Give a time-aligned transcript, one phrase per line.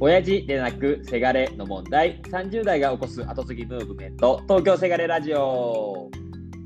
[0.00, 2.20] 親父でなくせがれの問題。
[2.22, 4.42] 30代が起こす後継ぎムーブメント。
[4.48, 6.10] 東京せがれラジオ。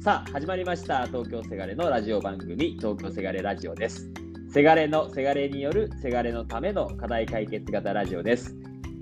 [0.01, 1.07] さあ始まりました。
[1.07, 2.77] 東京せがれのラジオ番組。
[2.79, 4.11] 東京せがれラジオです。
[4.51, 8.57] せがれのせがれによるせがれのための課題解決型ラジオです。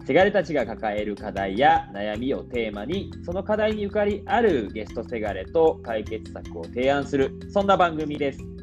[0.04, 8.55] せがれたちが抱える課題や悩みをテーマにその課題にゆかりあるゲストせがれと解決策を提案するそんな番組です。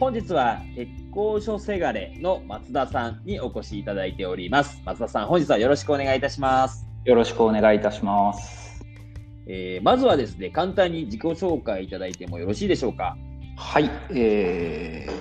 [0.00, 4.80] 本日は鉄工所せがれの松田さんにお越しいただいております。
[4.86, 6.86] 松田さん本日はよろしくお願いいたします。
[7.04, 8.82] よろしくお願いいたします、
[9.46, 13.18] えーまずはですね簡単に自己紹介いただいてもよろしいでしょうか？
[13.58, 15.12] はい、えー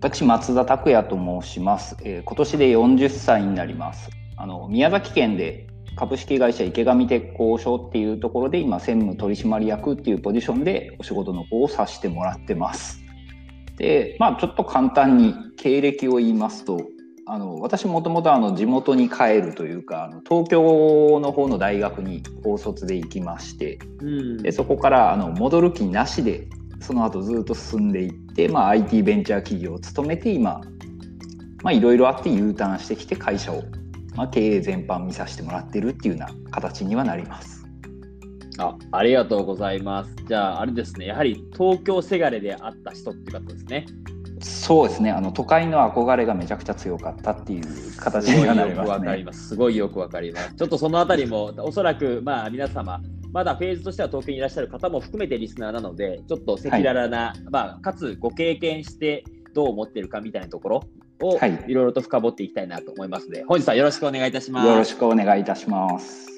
[0.00, 4.10] 私松田拓也と申します、えー今年で40歳になります。
[4.36, 13.05] あの宮崎県で株式会社池上鉄工所っていうところで今専務取締役っていうポジションでお仕事の方をさせてもらってます
[13.76, 16.88] でまあちょっと簡単に経歴を言いますと
[17.28, 26.46] あの私もともとあの地元に帰るというかあの東京の方の大学に高卒で行きましてうんでそこからあの戻る気なしで
[26.80, 30.60] その後ずっと進んでいって、まあ、IT ベンチャー企業を勤めて今
[31.62, 33.64] まあいろいろあって U ターンしてきて会社を、
[34.14, 37.55] まあ、経営全般見させてもらってるっていうような形にはなります。
[38.58, 43.86] あありがとうございますじゃああれですねやはり東京せがれであった人ってことですね
[44.40, 49.06] そうですねあの都会の憧れがめちゃくちゃ強かったっていう形にはいなりよくわますね。
[49.06, 49.48] かります。
[49.48, 50.54] すごいよくわかります。
[50.54, 53.00] ちょっとそのあたりも、おそらく、まあ、皆様、
[53.32, 60.82] まだフェーズとしては東京にいらっしゃる方も含めてリスナーなので、ちょっと赤裸々な、まあ、かつご経験してどう思ってるかみたいなところ
[61.22, 64.68] を、はいいろいろと深掘っていきたいなと思いますので、本日はよろしくお願いいたします。
[64.68, 66.35] よろしくお願いいたします。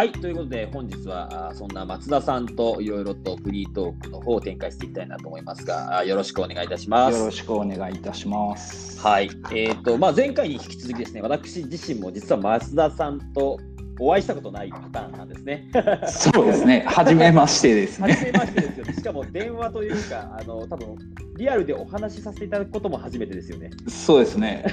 [0.00, 7.18] はい、ということで、本日はあそんな松田さんといろいろとフリートークの方を展開していきたいなと思いますが、あよろしくお願いいたします。
[7.18, 8.98] よろしくお願いいたします。
[8.98, 13.58] はい、えーとまあ、前回に引き続きですね、私自身も実は増田さんと
[14.00, 15.68] お会いしたことないパターンなんですね。
[16.08, 16.84] そうですね。
[16.86, 18.32] 初めましてです初ね。
[18.32, 18.94] めましてですよね。
[18.94, 20.96] しかも電話というか、あの多分
[21.36, 23.70] リアルでお話しさせていただくことも初めてですよね。
[23.88, 24.64] そうですね。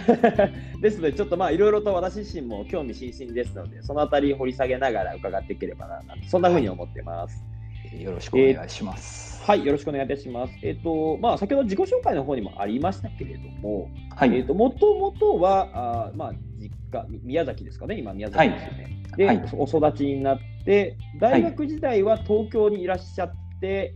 [0.82, 7.44] ですので、ちょっとまあいろいろと私自身も興味津々ですので、そのあたり掘り下げながら伺っていければな、そんなふうに思ってます。
[8.04, 9.42] よろしくお願いします。
[9.44, 10.54] はい、よろしくお願いいたします。
[10.62, 14.36] えっ、と、まあ、先ほど自己紹介の方にもありましたけれども、はい。
[14.36, 19.04] えー、ともともとはあー、まあ、実家、み宮崎ですかね、今、宮崎ですよね。
[19.16, 23.32] で、はいお育ちになって、大学時代は東京にいらっしゃっ
[23.62, 23.94] て、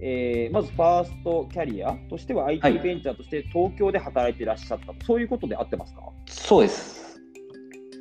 [0.00, 6.02] えーまずファーストキャリアとしては IT はいベンチャーとして東京で働いていらっしゃった、そういうことで合ってますか？
[6.26, 7.18] そうです。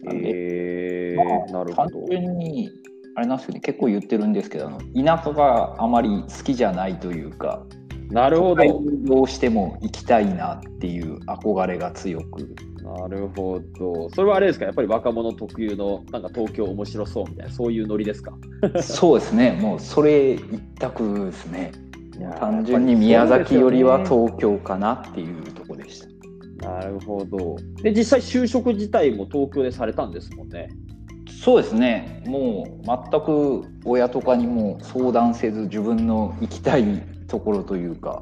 [0.03, 2.07] なんでえまあー、なるほ単ど。
[2.09, 2.69] 純に
[3.21, 7.63] あれなんですよね結構言ってるんですけどあの田舎があまり好きじゃないというか
[8.09, 8.63] なるほど。
[8.63, 14.09] にどうしても行きたいなっていう憧れが強くなるほど。
[14.09, 18.33] それはあれですか、やっぱり若者特有の、なんか東京面白そうみたいな、そういうノリですか？
[18.81, 21.71] そうですねもうそれ一択ですね
[22.39, 26.01] 単純に宮崎よりは東京かなっていうところでし
[26.59, 27.55] たなるほど。
[27.81, 30.69] で、実際就職自体も東京でされたんですもんね。
[31.43, 38.21] そうですねもう全く親とかにも相談せず自分の行きたいところというか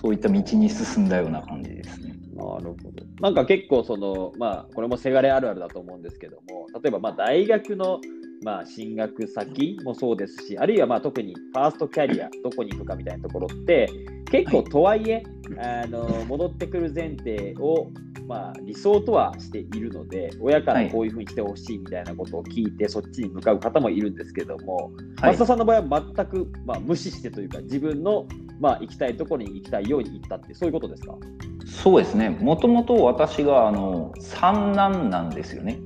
[0.00, 3.04] そういった道に進んだような感じですねなるほど。
[3.20, 8.00] なんか結構その、まあ、これもせがれあるあるだと思うんですけども、例えばまあ大学の
[8.42, 13.88] まあ進学先もそうですし、あるいはまあ特にファーストキャリア、どこに行くかみたいなところって、
[14.30, 15.22] 結構とはいえ、
[15.58, 17.90] あの戻ってくる前提を、
[18.26, 25.30] まあ、理想とはしているので、親からこういうふうにしてほしいみたいなことを聞いて、そっちに向かう方もいるんですけども、はい。
[25.32, 28.26] 松田さんの場合は全く、まあ、無視してというか、自分の、
[28.60, 31.16] まあ、行きたいところに行きたいように行ったって、そういうことですか？
[31.64, 32.28] そうですね。
[32.28, 35.78] もともと私があの三男なんですよね。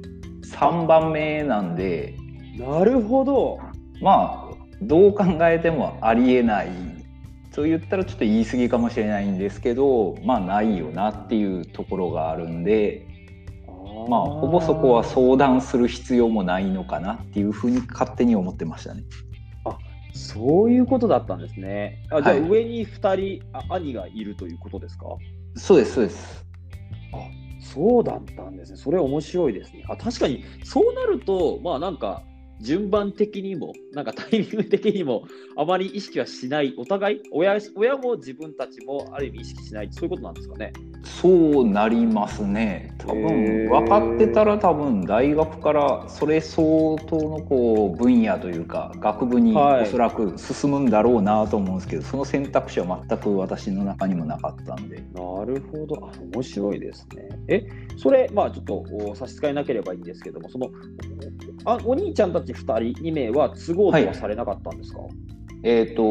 [0.44, 2.16] 3番目なんで
[2.58, 3.58] なるほど。
[4.00, 6.68] まあどう考えてもありえない
[7.52, 13.06] と言ったらちょっと言い過ぎかもしれないんですけどまあないよなっていうところがあるんで
[14.08, 19.04] まあほぼそこは相談する必要もないのかなっていうふうに勝手に思ってましたね。
[20.14, 22.04] そういうことだったんですね。
[22.10, 25.06] あじゃあはい上に2人、あ兄がいるということですか？
[25.56, 26.44] そうですそうです。
[27.60, 28.76] そうだったんですね。
[28.76, 29.84] それ面白いですね。
[29.88, 32.22] あ確かにそうなると、まあなんか
[32.62, 35.24] 順番的にも、なんかタイミング的にも、
[35.56, 40.72] あまり意識はしない、お互い親、親も自分たちもある意味意識しない、そういうことなんですかね。
[41.04, 42.94] そうなりますね。
[42.98, 54.96] 多分分かってたら、多分大学からそれ相当のこう分野というか、学部におそらく進むんだろうなと思うんですけど、はい、その選択肢は全く私の中にもなかったんで。
[54.96, 57.28] なるほど、あ面白いですね。
[57.48, 57.66] え、
[57.96, 60.70] それ、まあちょっと差し支えなければいいんですけども、その
[61.64, 65.10] あお兄ちゃんたち2人、2名は都合とはされなかったんですか、はい、
[65.62, 66.02] えっ、ー、と、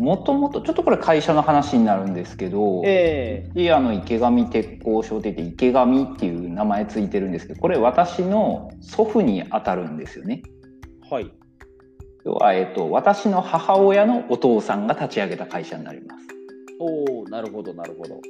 [0.00, 10.42] もともと、ちょっとこれ会社の話になるんですけど、えー、あの池上鉄工所って言って、池上っていう名前ついてるんですけど、これ私の祖父に当たるんですよね。
[11.10, 11.30] はい。
[12.24, 16.26] 要は、えっ、ー、と、私の母親のお父さんが立ち上げた会社になります。
[16.78, 18.20] おおなるほど、なるほど。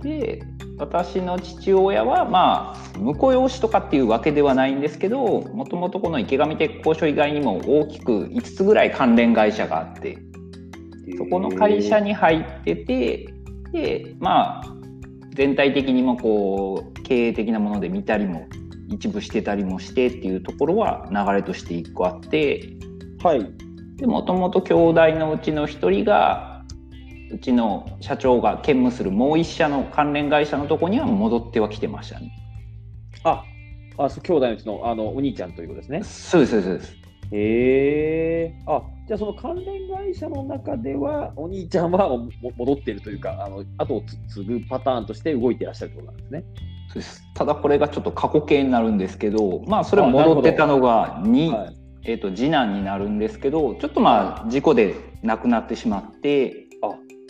[0.00, 0.42] で
[0.78, 10.18] 私の父親はまあ婿養子とかっていうわけではないんですけどもともとこの池上鉄工所以外にも大きく5つぐらい関連会社があって
[11.18, 13.34] そこの会社に入ってて
[13.72, 14.74] でまあ
[15.34, 18.46] 全体的にもこう経営的なもので見たりも
[18.88, 22.76] 一部してたりもしてっていうところは流れとして1個あって
[23.22, 23.52] はい。
[23.96, 26.49] でもともと兄弟のうちの1人が
[27.32, 32.32] うちの社長が兼務するもう一社の関連会社のとこには戻ってはきてましたね。
[33.24, 33.44] あ、
[33.98, 36.02] あ兄弟のうちのあのお兄ちゃんということですね。
[36.02, 36.92] そうです、そうです。
[37.32, 38.72] へえー。
[38.72, 42.08] あ、じゃあその関連会社の中ではお兄ちゃんは
[42.56, 46.44] 戻っているというか、あの後を継ぐパターンとして動いていらっしゃるということなんですね。
[46.88, 56.66] そうですただこれがちょっと過去形になるんですけど、まあそれも戻ってたのが2、はい、えーと、と次男になるんですけどちょっとまあ事故で亡くなってしまって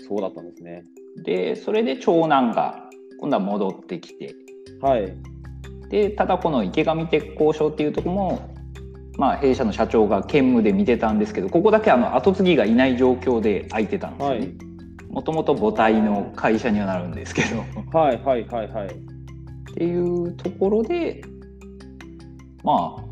[0.06, 0.84] そうだったんですね。
[1.24, 2.88] でそれで長男が
[3.18, 4.34] 今度は戻ってきて、
[4.80, 5.14] はい、
[5.88, 8.54] でただこの池上鉄工所っていうとこも、
[9.18, 14.52] まあ、弊社の社長が兼務で見てたんですけどここだけあの後継ぎがいない状況で空いてたんですよね。
[15.10, 17.64] もともと母体の会社にはなるんですけど
[17.98, 18.86] はいはいはいはい。
[18.86, 21.20] っていうところで
[22.62, 23.09] まあ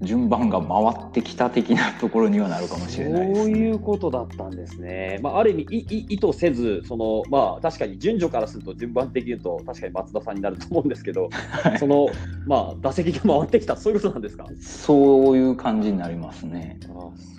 [0.00, 5.18] 順番が回ってきた的なところにはなるかもしれないね、そういうことだったんですね。
[5.22, 12.06] まあ、ある意味い意図せずその、まあ、確かに順序からすると順番的に言うと確かに松田さんになると思うんですけど、はい、その、
[12.46, 14.46] まあ、打席が回ってきたそういうことなんですか？
[14.60, 16.78] そういう感じになりますね。
[16.84, 16.88] あ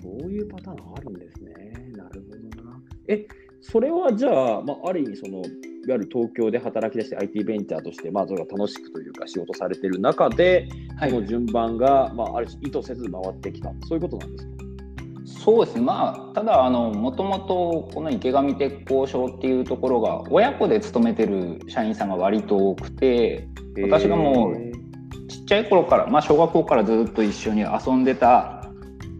[0.02, 1.52] そういうパターンあるんですね。
[1.96, 2.80] なるほどな。
[3.08, 3.26] え
[3.62, 5.42] それはじゃあ、まあ、ある意味その
[5.86, 10.68] いわゆる東京で働き出して IT ベンチャーとして、まあ、それが楽しくというか仕事されてる中で、
[10.98, 13.70] はい、この順番が、まあ、ある種意図せず回ってきた。
[13.88, 14.50] そういうことなんですか？
[15.24, 15.74] そうです。
[15.76, 23.48] ね、まあ、ただあの、もともとこの池上鉄工所っていうところが、親子で勤めてる社員さんが割と多くて、
[23.82, 28.70] 私がもうちっちゃい頃から、まあ、小学校からずっと一緒に遊んでた、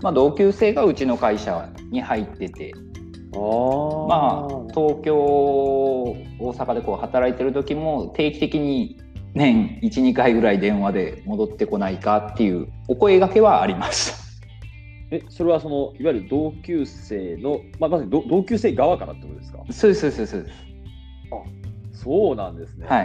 [0.02, 2.74] まあ、同級生がうちの会社に入ってて、
[3.32, 6.16] まあ、東京大
[6.52, 8.98] 阪でこう働いてる時も定期的に
[9.34, 14.20] 年12回ぐらい電話で戻ってこないかっていうお声がけはありました。
[15.12, 19.58] えそれはそのいわゆる同級生の、まあ、まず同級生側からってことですか？
[19.70, 20.54] そうですそうですそうです。
[21.32, 21.36] あ
[21.92, 22.86] そうなんですね。
[22.88, 23.04] はい。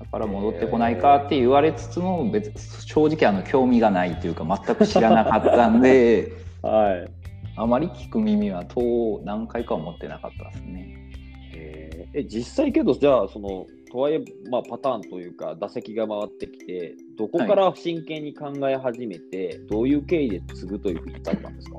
[0.00, 6.32] だから戻ってこないかって言われつつも別正直あの興味がないというか全く知らなかったんで、
[6.62, 7.10] はい、
[7.56, 10.96] あまり聞く耳はと何回かは持ってなかったですね。
[11.52, 21.78] え実際けどじゃあそのとはいえ、まあ、パターンというか打席が回ってきてどこから真剣に考え始めて、はい、どういう経緯で継ぐというふうに至ったんですか？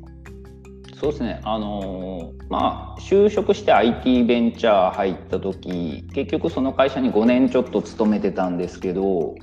[1.00, 9.36] そうですね、あのー、まあ、就職して IT ベンチャー入った時結局その会社に5年ちょっと勤めてたんですけど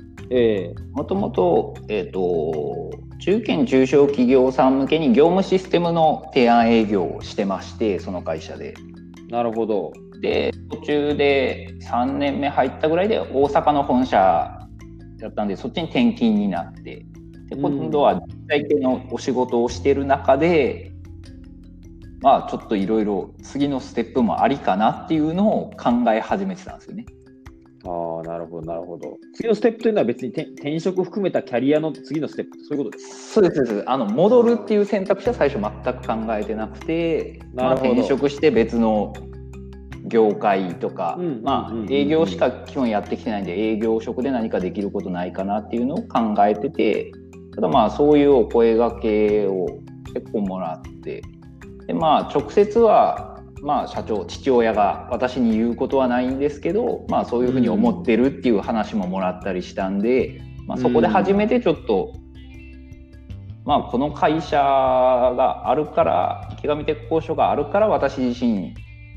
[0.91, 8.73] もともと,、えーと中堅中小企業さん向けに業務システムの提案営業をしてましてその会社で。
[9.29, 9.93] なるほど。
[10.21, 14.17] で途中で3年目入ったぐらいで大阪の本社
[15.17, 17.05] だったんでそっちに転勤になって
[17.49, 20.91] で今度は実体系のお仕事をしてる中で、
[22.21, 27.05] まあちょっといろいろ次のステップもありかなっていうのを考え始めてたんですよね。
[27.87, 29.17] ああ、なるほど、なるほど。
[29.33, 33.89] 次のステップというのは別に転職含めたキャリアの次のステップそういうことですそうですそうです。
[33.89, 39.13] あの戻るっていう選択肢は最初全く考えてなくて、まあ、転職して別の
[40.07, 47.11] 業界とか、まあ、営業しか基本やってきてないんで営業職で何かできることないかなっていうのを考えてて
[47.55, 49.65] ただまあそういうお声がけを
[50.13, 51.21] 結構もらって
[51.87, 53.34] でまあ直接は
[53.65, 62.13] まあ、社長父親が私に言うことはないんですけど、まあ、そういうふうに思ってるっていう話ももらったりしたんで、まあ、そこで初めてちょっと
[63.65, 68.75] まあ、この会社があるから池上鉄工所があるから私自身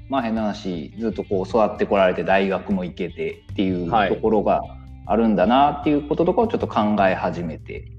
[0.09, 4.63] まあ変な話ずっとこう育ってこられて大学も行けてっていうところが
[5.07, 7.98] あるんだなっていうこととかをちょっと考え始めて。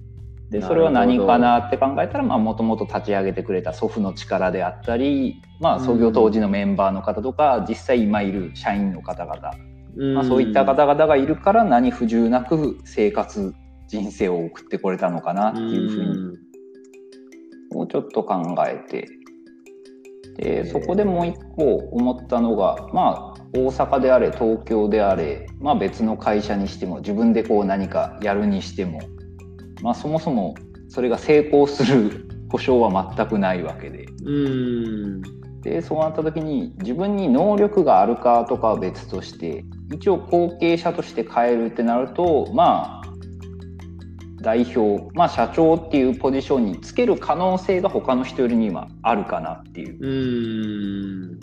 [0.49, 9.51] でそれは何かなって考えたらもともと立ち上げてくれた祖父の力であったり、まあ、創業当時のメンバーの方とか、実際今いる社員の方々、
[10.15, 13.53] まあ、そういった方々がいるから何不自由なく生活
[13.87, 16.37] 人生を送ってこれたのかなっていうふうに
[17.71, 19.07] もうちょっと考えて。
[20.37, 29.01] でそこでもう一個思ったのがまあ大阪であれ東京であれ、まあ、別の会社にしても自分でこう何かやるにしても
[29.81, 30.55] まあ、そもそも
[30.89, 34.05] それが成功する 保証は全くないわけで。
[34.25, 35.21] うん
[35.61, 43.09] でそうなった時に自分に能力があるかとかは別として一応後継者として変えるってなるとまあ
[44.41, 49.97] 代表、まあ、社長っていうポジションにつける可能性が他の人よりにはあるかなっていう。
[50.01, 51.39] うん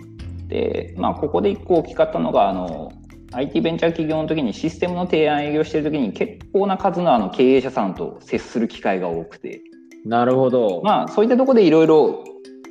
[0.49, 2.93] でまあここで一個大きかったのがあの
[3.33, 9.63] IT ベンチャー企業の時にシステムの提案営業してる時に結構な数のあの経営者さんと接する機会が多くて。
[10.05, 10.83] なるほど。
[10.85, 12.25] まあそういったとこでいろいろ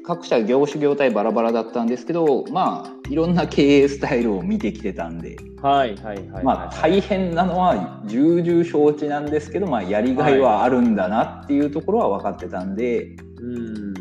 [0.05, 5.35] 各社業種業態バラバラだったんですけどまあいろんな経営スタイルを見てきてたんで。
[5.61, 13.93] はいはいはい、まあ大変なのは重々承知なんですけど、まあ、やりがいはあるんだなっていうところは分かってたんで、うん。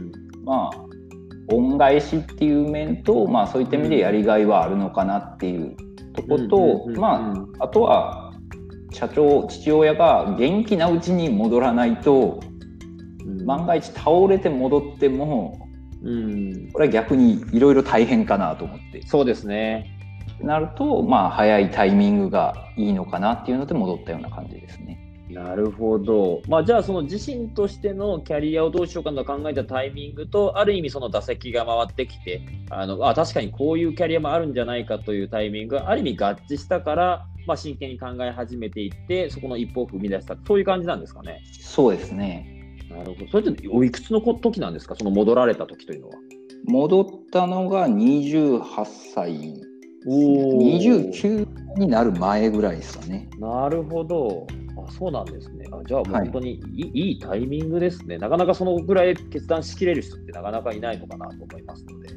[0.44, 0.84] まあ
[1.48, 5.76] 恩返しっていう面と、まあ、そういった意味でやりがいはあるのかなっていう
[6.14, 8.32] とこと、まああとは
[8.90, 12.40] 社長父親が元気なうちに戻らないと
[13.44, 15.64] 万が一倒れて戻っても
[16.04, 19.90] うん、これは逆にいろいろ大変かなと思ってそうですね。
[20.40, 25.00] なるとまあ早いタイミングがいいのかなっていうので戻ったような感じですね。
[25.34, 26.42] なるほど。
[26.48, 41.42] まあ、じゃあ、その自身としてのキャリアをどうしようかと考えたタイミングと、ある意味その打席が回ってきて、あのあ確かにこういうキャリアもあるんじゃないかというタイミングがある意味合致したから、まあ、真剣に考え始めていって、そこの一歩を踏み出した、そういう感じなんですかね。
[41.60, 42.78] そうですね。
[42.88, 43.30] なるほど。
[43.32, 46.14] それっておいくつの時なんですか、その戻られた時というのは。
[46.66, 48.62] 戻ったのが28
[49.14, 49.60] 歳
[50.06, 53.28] お29になる前ぐらいですかね。
[53.38, 54.46] なるほど。
[54.76, 55.66] あそうなんですね。
[55.70, 58.18] あじゃあ、本当にいい,、い、いタイミングですね。
[58.18, 62.08] なかなかそのぐらい決断しきれる人ってなかなかいないのかなと思いますので。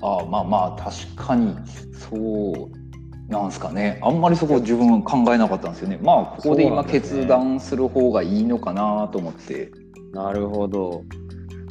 [0.00, 1.54] ああまあまあ確かに
[1.92, 9.70] そうなんですかねあんまりそこ自分考えなかったんですよねまあここで今決断する方がいいのかなと思って
[10.12, 11.04] なるほど。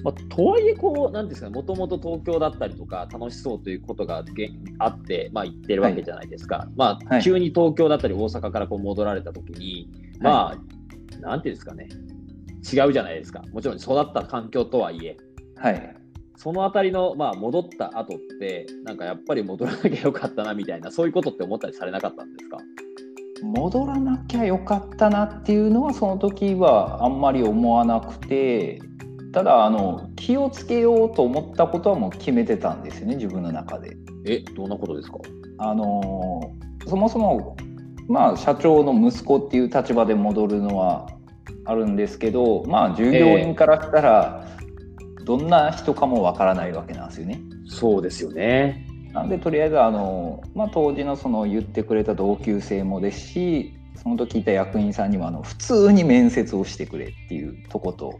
[0.08, 4.50] まあ、とはいえ、こう、なんですかね、もともと東京だったりとか、楽しそうということがげ
[4.80, 6.70] あって、まあ、行ってるわけじゃないですか。
[6.78, 7.22] まあ、はい。
[7.22, 9.90] 急に東京だったり大阪からこう戻られたときに、
[10.22, 11.90] まあ、なんていうんですかね、
[12.72, 13.44] 違うじゃないですか。
[13.52, 15.18] もちろん育った環境とはいえ、
[15.58, 15.96] はい。
[16.38, 22.60] そのあたりの、まあ、戻った後って、なんかやっぱり戻らなきゃよかったなみたいな、そういうことって思ったりされなかったんですか？
[23.44, 28.80] 戻らなきゃよかったなっていうのはその時はあんまり思わなくて
[29.38, 33.96] ただあの気をつけようと思ったことはもう決めてたんですよね自分の中で。
[34.26, 35.20] え、どんなことですか？
[35.60, 36.56] あの
[36.88, 37.56] そもそも
[38.08, 41.08] まあ社長の息子っていう立場で戻るのは
[41.66, 44.48] あるんですけどまあ従業員からしたら
[45.24, 47.40] どんな人かもわからないわけなんですよね。
[47.68, 48.88] そうですよね。
[49.14, 58.18] なんでとりあえずあの、まあ、当時のその言ってくれた同級生もですしその時いた役員さんにもあの普通に面接をしてくれっていうとこと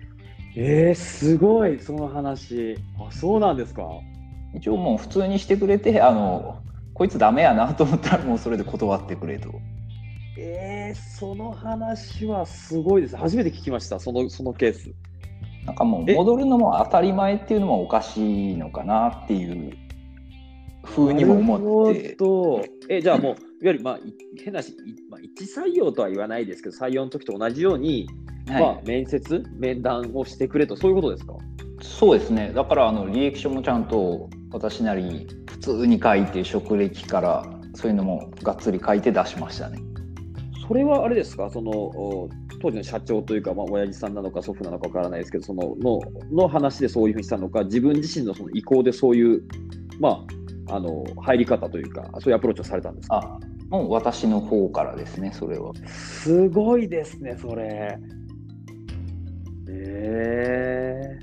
[0.60, 2.76] えー、すごい、その話。
[3.00, 3.84] あ、そうなんですか？
[4.56, 6.64] 一応もう普通にしてくれてあの
[6.96, 9.52] こいつダメやなと思ったらもうそれで断ってくれと。
[10.40, 13.16] えー、その話はすごいです。
[13.16, 14.92] 初めて聞きました、そのそのケース。
[15.66, 16.16] なんかもうえ？
[16.16, 19.78] 戻るのも当たり前っていうのもおかしいのかなっていう
[20.84, 22.18] 風にも思って
[22.90, 24.76] えじゃあもう、いわゆる、まあ、い変なし、い
[25.10, 28.08] まあ、一採用とは言わないですけど、採用の時と同じように、
[28.48, 31.36] はいまあ、面接、面談をしてくれと、そういうことですか？
[31.82, 39.80] そうですねだからあの履歴書もちゃんと私なりに普通に書いて職歴からそういうのもがっつり書いて出しましたね。
[40.68, 46.00] それはあれですか、そのお当時の社長というか、まあ、親父さんなのか祖父なのかわからないですけど、そのの
[46.32, 49.44] の話でそういうふうにしたのか、自分自身のその意向でそういう、
[50.00, 50.26] ま
[50.68, 53.18] あ、あの入り方というか、そういうアプローチをされたんですか？
[53.18, 53.40] あ
[53.70, 55.72] もう私の方からですねそれは。
[55.86, 58.00] すごいですね、それ。
[59.80, 61.20] え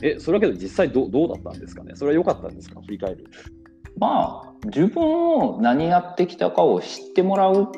[0.00, 1.92] ー、え、それだけど実際どうどうだったんですかね？
[1.94, 2.80] それは良かったんですか？
[2.82, 3.26] 振り返る。
[3.98, 7.70] まあ自分を何やってきたかを知ってもらう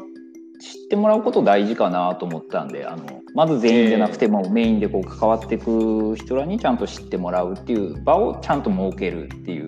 [0.58, 9.66] 知ってもらうこと大事かなと思ったんであのまず全員じゃなくてもメインでこう関わっていく人らにちゃんと知ってもらうっていう場をちゃんと設けるっていう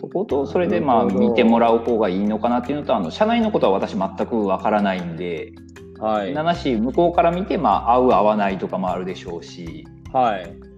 [0.00, 5.52] とことそれでまあ見てもらう方がいいのかなっていうのとあの社内のことは私全くわからないんで、
[6.00, 9.86] はい、ななし向こうから見てまあ合う合わないとかもあるでしょうし。
[10.12, 10.70] はい。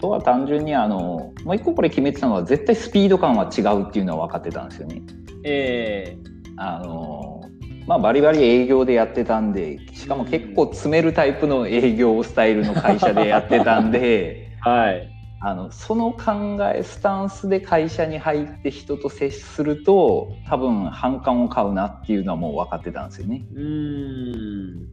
[0.00, 5.02] とは単純にあのもう一個これ決めてたのは絶対スピード感は違うっていうのは分かってたんですよね。
[5.44, 7.42] えー、あの
[7.86, 15.08] まあ、バリバリ営業でやってたんでしかも結構詰めるタイプの営業スタイルの会社でやってたんで、 はい、
[15.42, 23.46] あのその考えスタンスで会社に入って人と接すると多分反感を買うなっていうのはもう分かってたんですよね。
[23.54, 24.88] うん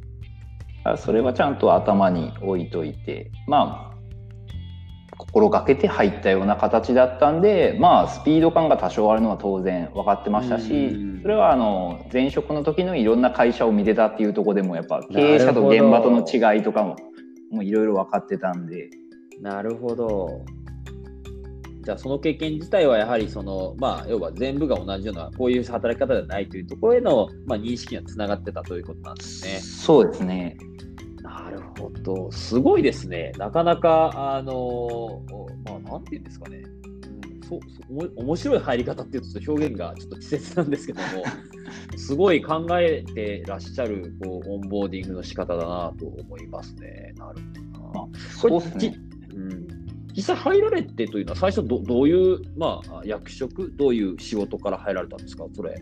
[0.95, 3.97] それはちゃんと頭に置いといてまあ
[5.17, 16.83] 心がけて入ったような形だったんでまあスピード感が多少あるのは当然分かってましたしそれはあの前職の時のいろんな会社を見てたっていうとこでもやっぱ経営者と現場との違いとか
[17.51, 18.89] もいろいろ分かってたんで。
[19.41, 20.45] なるほど。
[21.83, 29.59] じゃあその経験自体はやはりその、まあ、要は全部が同じようなこういう働き方ではないというところへの、まあ、認識にはつながってたということなんですね。
[29.59, 30.57] そうですね。
[31.21, 32.29] なるほど。
[32.31, 33.31] すごいですね。
[33.37, 35.21] なかなか、あの、
[35.65, 36.63] まあ、なんていうんですかね。
[37.47, 41.23] そうそう面白い入り方っていうと表現がちょっと稚拙なんですけども
[41.95, 47.13] すごい考えてらっしゃるこうオンボーディングの仕方だなと思いますね。
[47.17, 47.39] なる
[47.73, 48.19] ほどな。
[48.35, 49.16] そうですね。
[50.17, 55.45] うん、実際入られてというのは最初どどういう、まあ、役職どういう仕事から入られたんですか？
[55.55, 55.81] それ。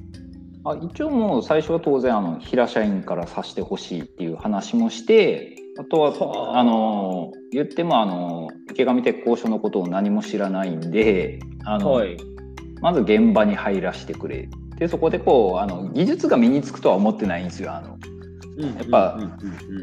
[0.68, 6.64] あ一応もう最初は当然あの平社員からさしてほしいっていう話もしてあとはあ。
[6.64, 12.18] の言ってもあの池上鉄工所のことを何も知らないんであの、はい、
[12.82, 14.50] まず現場に入らせてくれ。
[14.78, 17.98] でそこでこうあの技術が身につくとは思ってないんですよあの
[18.58, 19.20] やっぱ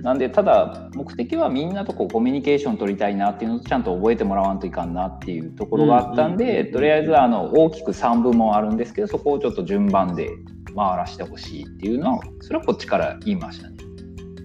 [0.03, 10.31] なんでただ目的はみんなとこうコミュニケーション取りたいなっていうのとちゃんと覚えてもらわんといかんなっていうところがあったんでとりあえずあの大きく3部門あるんですけどそこをちょっと順番で
[10.75, 13.77] 回らせてほしいっていうのはそれはこっちから言いましたね。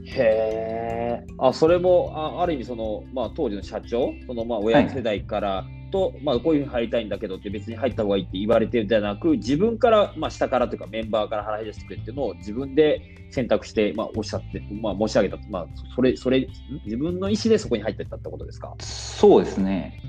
[0.03, 1.53] へえ。
[1.53, 16.47] それもあある意味その、まあ、当時の社長そのまあ親世代からと、まあ、こういうふうに入りたいんだけどって別に入った方がいいって言われてるんじゃなく自分から、まあ、下からというかメンバーから払い出してくれっていうのを自分で選択して、まあ、おっしゃって、まあ、申し上げた、まあ、それそれ
[16.85, 18.73] 自分の意思でそこに入っていったってことですか？
[18.79, 19.99] そうですね。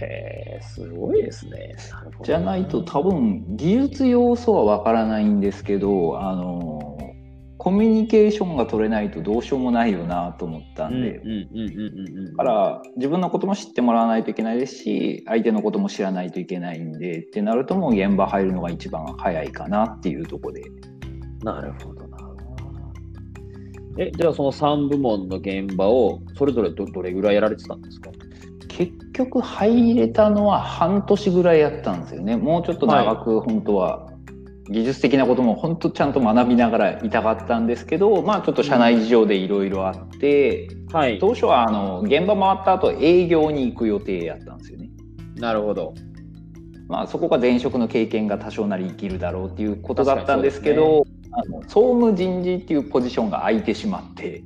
[0.00, 1.76] へえすごいですね。
[2.22, 7.09] じゃないと多分技術要素はわからないんですけどあの
[7.62, 11.20] コミュニケーションが取れないとどうしようもないよなと思ったんで。
[12.30, 20.62] だから自分のことも知ってもらわないといけないですし相手のことも知らないといけないんでってなるともう現場入るのが一番早いかなっていうとこで。
[21.44, 22.16] なるほどな。
[23.98, 28.10] えじゃあその3部門の現場をそれぞれどどれぐらいやられてたんですか？
[28.68, 32.38] 結局入れたのは半年ぐらいやったんですよね。
[32.38, 34.09] もうちょっと長く本当は
[34.70, 44.88] 技術的なことも本当ちゃんと学びながらいたかったんですけど、まあ、ちょっと社内事情でいろいろあって、はい、当初はあの現場回った後営業に行く予定やったんですよね。
[45.36, 45.94] なるほど。
[46.88, 54.42] まあ、そこが前職の経験が多少なり生きるだろうっていうことだったんですけど、ね、あの総務人事っていうポジションが空いてしまって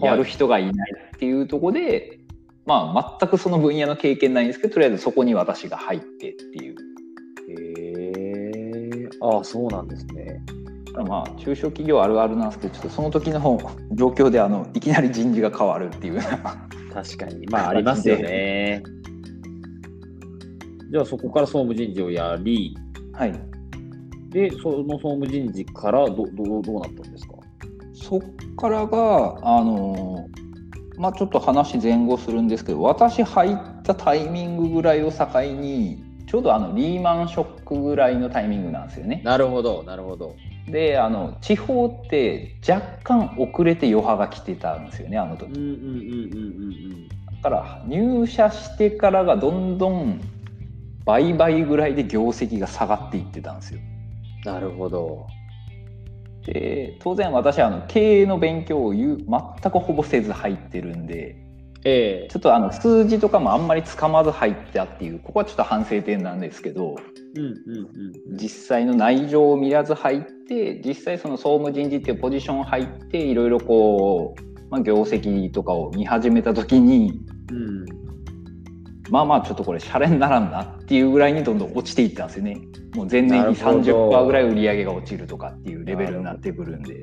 [0.00, 2.18] やる人がいないっていうところで、
[2.66, 6.73] まあ、全くその分野の経験ないんですけどとりあえずそこに私が入ってっていう。
[9.26, 10.42] ああ、そうなんですね。
[11.08, 13.40] まあ、中小企業あるあるなんですけど、ちょっとその時の
[13.92, 16.20] 状況であのいきなり人事が変わるっていう
[16.92, 18.82] 確かに、まあ、ありますよね。
[20.92, 22.76] じゃあ、そこから総務人事をやり、
[23.12, 23.32] はい。
[24.28, 27.34] で、その総務人事からどどどうなったんですか？
[27.94, 28.20] そっ
[28.56, 30.28] からが、あの
[30.96, 36.03] まあ、ちょっと話前後するんですけど、私入ったタイミングぐらいを境に、
[36.34, 39.22] ちょうどあのリーマンショックぐらいのタイミングなんですよね。
[39.24, 40.34] なるほどなるほど。
[40.66, 45.52] であの地方って若干遅れて余波が来てたんですよねあの時。
[47.40, 50.20] だから入社してからがどんどん
[51.04, 53.78] 倍々ぐらいで業績が下がっていってたんですよ。
[54.44, 55.28] なるほど。
[56.44, 59.24] で当然私はあの経営の勉強を全
[59.70, 61.43] くほぼせず入ってるんで
[61.86, 66.96] えー、ちょっとあの数字とかもあんまりつかまず入ったっていうここはちょっと反省点なんですけど、
[67.36, 77.20] うんうんうん、実際の内情を見らず入って実際その総務人事っていうポジション入っていろいろこう、まあ、業績とかを見始めた時に、
[77.52, 77.84] うん、
[79.10, 82.56] まあまあちょっとこれシャレにならんなっていうぐらいにどんどん落ちていったんですよね。
[82.94, 87.02] もう前年に30%ぐらい売り上げが落ちるとかっていうレベルになってくるんで。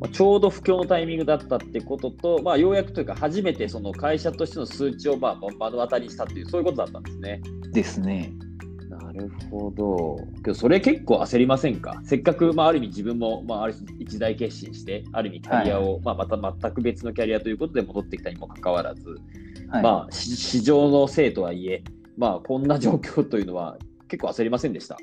[0.00, 7.40] まあ、ちょうど不況のタイミングだったってことと、まあ、ようやくというか、初めてその会社としての数値をまあ目の当たりにしたという、そういうことだったんですね。
[7.72, 8.32] ですね。
[8.90, 10.18] なるほど。
[10.42, 12.00] けど、それ結構焦りませんか？
[12.04, 19.08] せっかく、まあ、ある意味自分も、まあ、ある一大決心して、ある意味キャリアを、はい、まあ、また全く別のキャリアということで戻ってきたにもかかわらず、
[19.68, 21.82] はい、まあ、市場のせいとはいえ、
[22.18, 23.78] まあ、こんな状況というのは
[24.08, 24.98] 結構焦りませんでした？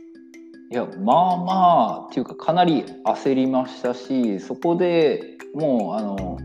[0.73, 6.39] いやまあまあっていうかかなり焦りましたしそこでもうあの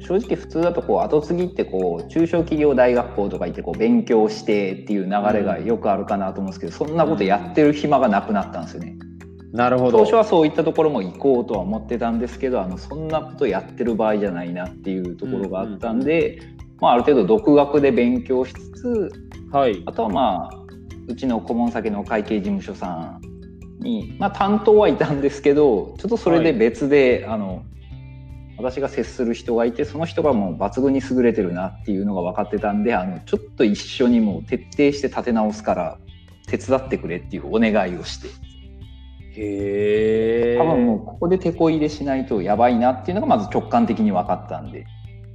[0.00, 8.96] 正直普通だとこう後継ぎってこう中小企業大学校とか行ってこう勉強してっていう流れがよくあるかなと思うんですけど、そんなことやってる暇がなくなったんですよね。
[9.52, 9.98] なるほど。
[9.98, 16.40] 当初はそういったところも行こうとは思ってたんですけどあのそんなことやってる場合じゃないなっていうところがあったんで、
[16.80, 19.12] まあ、ある程度独学で勉強しつつ、
[19.52, 20.62] はい、あとはまあ
[21.06, 23.31] うちの顧問先の会計事務所さん
[23.82, 27.62] に、まあ、担当はいたんですけどちょっとそれで別で、はい、あの
[28.58, 35.98] 私が接する人がいてその人がもう抜群に優れてるなっていうのが分かってたんであのちょっと一緒にもう徹底して立て直すから
[36.46, 38.28] 手伝ってくれっていうお願いをして。
[39.34, 44.84] へ多分もうここで手こ入れしないとやばいなっていうのがまず直感的に分かったんで,、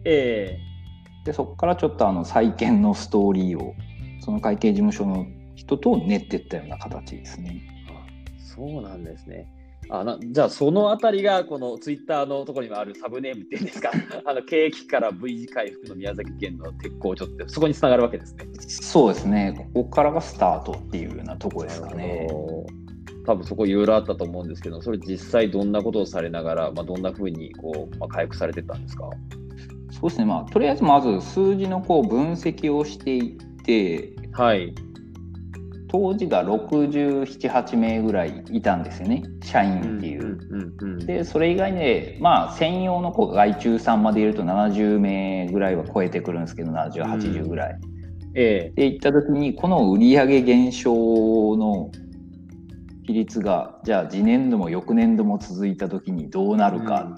[0.06, 3.74] えー、でそこからちょっとあの再建のストーリーを
[4.22, 7.77] その会計事務所の人と練っていったような形ですね。
[8.58, 9.48] そうなんですね。
[9.90, 13.92] あなじゃあそのあたりがこのツイッターのところにもあるサブネームっていうんですか？
[14.26, 18.46] あの景気から V 字回復の宮崎県の鉄工所ってそこにつながるわけですね。
[18.60, 22.28] そうですねここからがスタートっていうようなとこですかね。
[23.26, 29.10] 多分そこいろいろあったと思うんですけどそれ実際どんなことをされながら、まあ、どんなふうにこう、まあ、回復されてたんですか？
[29.92, 34.74] そうですねまあとりあえずまず数字のこう分析をしていって、はい、
[35.90, 40.38] 当時が678名ぐらいいたんですよね社員っていう。
[41.06, 47.74] でそれ以外でまあ専用の外注さんまで入れると70名ぐらいは超えてくるんですけど7080ぐらい。
[47.74, 47.80] うん、
[48.36, 51.92] ええ、でいった時にこの売上減少の
[53.06, 57.14] 比率がじゃあ次年度も翌年度も続いた時にどうなるか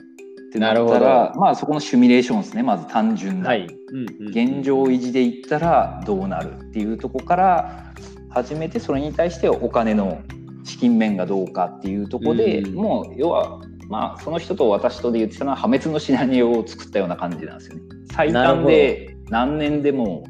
[0.49, 3.67] ってなったら、うん、まあそこのシミュレーションですねまず単純な、はい。
[3.91, 7.93] うんうん、現状維持でいったらどうなるっていうとこから
[8.29, 10.21] 始めてそれに対してお金の
[10.63, 17.81] 資金面がどうかっていうとこで、うん、もう要はまあその人と私とで言ってたのは破滅のシナリオを作ったような感じなんですよね。
[18.11, 20.23] 最短で何年でも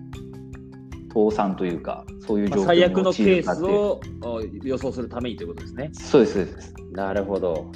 [1.13, 3.99] 倒産というかそういう状況、まあ、最悪のケースを
[4.63, 5.89] 予想するためにということですね。
[5.93, 7.71] そうですそうですなるほど。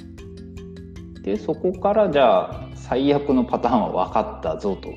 [1.22, 4.92] でそこからじゃあ最悪のパターンは分かったぞと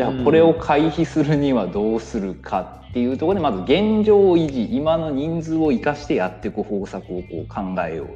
[0.00, 8.08] じゃあこれを回避するにはどうするかっていうところでまず現状維持今の人数を生かしてやっていく方策をこう考えよ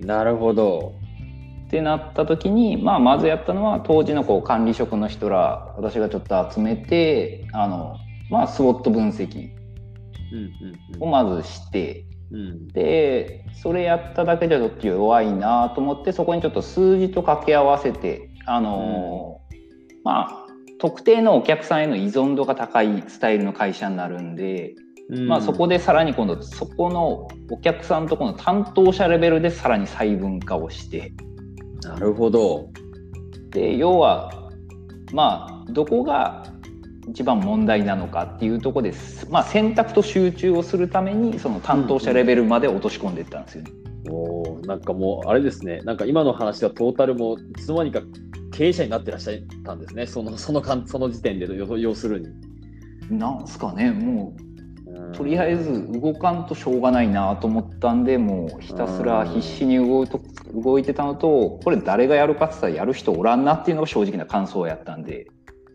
[0.00, 0.06] う。
[0.06, 0.94] なるほど。
[1.66, 7.96] ってなった時に、まあ、まずやったのは当時のこう管理職の人ら私がちょっと集めてあの、
[8.30, 9.50] まあ、スウォット分析
[11.00, 20.45] をまずして、うん、でそれやっただけじゃちょっと弱いなと思ってそこにちょっと数字と掛け合わせてあの、うん、まあ
[20.86, 24.76] 特定のお客さんへの依存度が高いスタイルの会社になるんで、
[25.10, 31.12] うん、まあ、そこでさらに今度そこのお客さんとこの担当者レベルでさらに細分化をして。
[31.82, 32.70] なるほど。
[33.50, 34.30] で要は
[35.12, 36.44] まあどこが
[37.08, 43.72] 一番問題なのかっていうとこです、まあ、選択と集中をするためにその担当者レベルまで落とし込んでいったんですよね。
[44.06, 45.80] うん、おなんかもうあれですね。
[45.80, 48.02] なんか今の話はトータルもいつの間にか
[48.56, 51.46] 経営者になってらっしゃったんですね、そのそのかその時点で
[51.78, 52.28] 要するに。
[53.10, 54.34] なんすかね、も
[55.12, 60.20] う、とりあえず動かんとしょうがないなと思ったんで、もうひたすら必死に動いと
[60.54, 65.26] 動いてたのと、これ誰がやるかって言ったらやる人おらんなっていうのが正直な感想やったんで、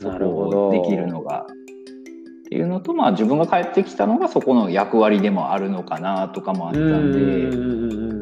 [0.02, 1.46] そこをできるのが。
[1.46, 1.54] っ
[2.50, 8.21] ていうのと、まあ、自分が帰ってきたのがそこの役割でもあるのかなとかもあったんで。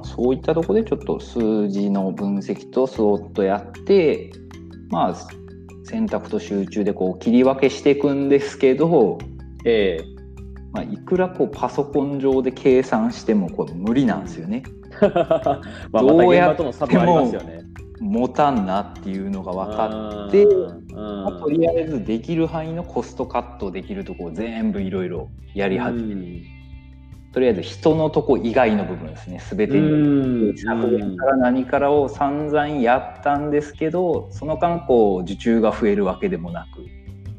[0.00, 4.32] まあ、そういったところでちょっと数字の分析とスウォットやって
[4.88, 5.14] まあ
[5.84, 9.18] 選択と集中でこう切り分けしていくんですけど、
[9.64, 10.20] えー
[10.72, 14.62] まあ、いくらこうパソコン上で計算してもこれ無理なんですよね。
[15.90, 16.72] まあ、どうやっても
[18.00, 20.46] 持たんなっていうのが分かって、
[20.94, 26.59] まあ、とりあえずできる範囲のコストカットできるところ全部いろいろやり始めて。
[27.32, 29.40] とりあえず人のとこ以外の部分ですね。
[29.50, 36.86] 全てに削減から何からを散々やったんですけどその間こう受注が増えるわけでもなく。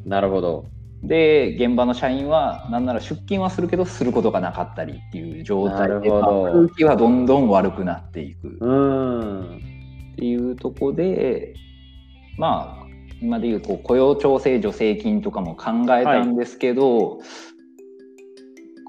[0.07, 0.65] なるほど。
[1.03, 8.59] で現場の社員は何なら出勤はするけどすることがなかったりっていう状態で空気はどんどん悪くなっていく。
[10.55, 11.55] とこで、
[12.37, 12.85] まあ、
[13.21, 17.19] 今でいうこう雇用調整助成金とかも考えたんですけど、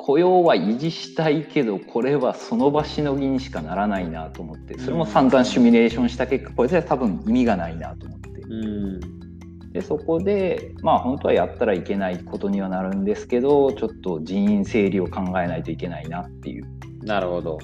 [0.04, 9.00] 雇用は維持したいけどこれはその場しのぎにしかならないなと思ってそれも散々シミュレーションした結果これじゃ多分意味がないなと思ってうん。
[9.72, 16.66] でそこでまあ本当はやったらいけないことにはなるんですけどちょっと人員整理を考えないといけないなっていう
[17.04, 17.58] なるほど。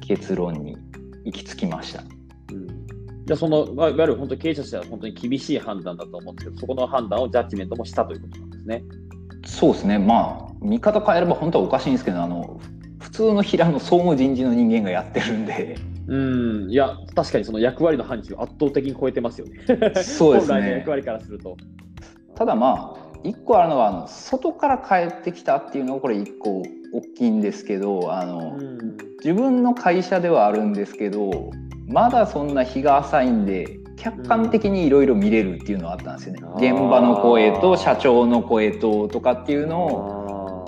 [0.00, 0.76] 結論に
[1.24, 2.02] 行き着きました。
[2.52, 2.66] うん、
[3.26, 8.82] じゃあその、まあいわゆる本当経営者としては本当に厳しい判断だと思うんですけど、そこの判断をジャッジメントもしたということなんですね。
[9.44, 9.98] そうですね。
[9.98, 12.60] まあ見方変えれば本当はおかしいんですけどあの
[13.00, 15.76] 普通の平の総務人事の人間がやってるんで。
[16.08, 19.60] うん、いや、確かにその役割の範疇を圧倒的に超えてますよね。
[20.02, 20.54] そうですね。
[20.54, 21.56] 本来の役割からすると。
[22.34, 31.50] ただまあ一個あるのはあの外から帰ってきたっていうのがこれ一個大きいんですけどあの、うん、自分の会社ではあるんですけど
[31.86, 40.64] まだそんな日が浅いんで客観的にいろいろ見れるっていうのはあったんですよね、うん現場の声と社長の声ととかっていうのを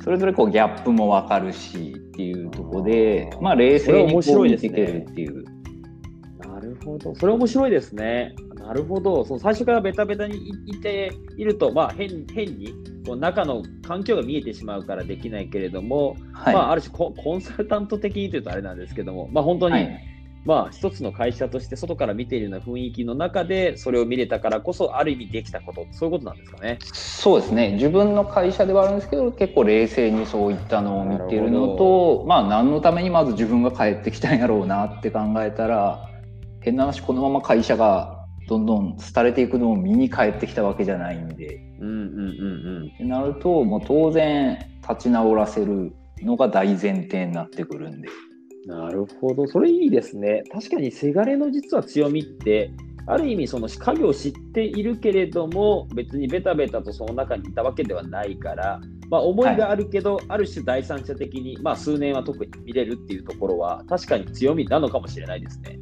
[0.00, 5.44] あそれぞれこうギャップも分かるしっていうところでまあ冷静にこ見ていけるっていう。
[5.44, 7.14] ーなるほど。
[7.14, 8.34] それ面白いですね。
[8.54, 9.24] なるほど。
[9.24, 12.74] その最初からベタベタにいいていると、まあ変変に
[13.06, 20.13] こう中の環境が見えてしまうからできないけれども、はいまあ、ある種ココンサルタント的にというとあれなんですけども、まあ、本当に、はい
[20.44, 25.86] まあ、一つの会社として外から見ているような雰囲気の中でそれを見れたからこそある意味できたこと。
[25.90, 26.78] そういうことなんですかね。
[26.82, 27.72] そうですね。
[27.72, 36.10] 自分の会社ではあるんですけど結構冷静にそういったのを見てるのとまあ何のためにまず自分が帰ってきたんやろうなって考えたら
[36.60, 41.60] 変な話このまま会社がどんどん廃れていくのを見に帰ってきたわけじゃないんで。
[41.80, 48.08] うんうんうんってなるともう当然立ち直らせるのが大前提になってくるんで。
[48.08, 48.33] うん。
[48.66, 50.42] なるほど、それいいですね。
[50.50, 52.70] 確かにせがれの実は強みって、
[53.06, 65.78] ある意味その家業を知っているけれども別にベタベタとその中にいたわけではないから、まあ、思いがあるけど、ある種第三者的に、まあ、数年は特に見れるっていうところは確かに強みなのかもしれないですね。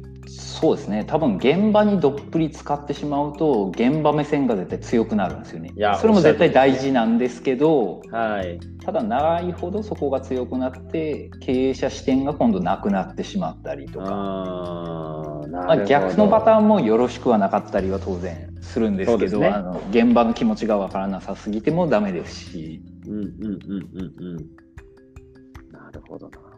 [0.63, 1.03] そうですね。
[1.03, 5.73] 多分現場にどっぷり使ってしまうと現場目線が絶対強くなるんですよね。
[5.75, 19.47] いやそれも絶対大事なんですけどはい、ただ長いほどそこが強くなって経営者視点が今度なくなってしまったりとか、まあ、逆のパターンもよろしくはなかったりは当然するんですけどね。
[19.47, 22.81] あの現場の気持ちがわからなさすぎてもダメですし。
[23.05, 25.73] うんうんうんうんうん。
[25.73, 26.52] なるほどな。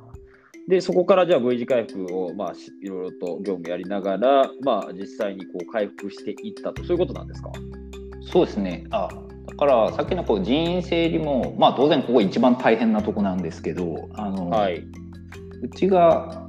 [0.68, 7.52] で、そこからじゃあ V 字回復を、まあ、しいろいろと業務やりながら、まあ、実際にこう回復していったと、そういうことなんですか？
[8.32, 9.08] そうですねあ
[9.48, 14.84] だからさっきのこう人員整理も、まあ、当然ここ一番大変なとこなんですけどあの、はい。
[15.62, 16.48] うちが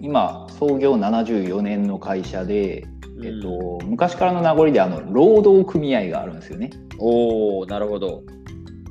[0.00, 2.86] 今創業74年の会社で、
[3.24, 6.70] えっと、昔からの名残であの労働組合があるんですよね。
[6.98, 8.22] おおなるほど。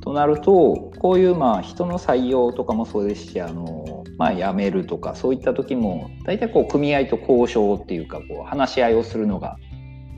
[0.02, 9.56] となるとこういうまあ人の採用とかもそうですしあの、まあ、辞めるとかそういった時も大体こう組合と交渉っていうかこう話し合いをするのが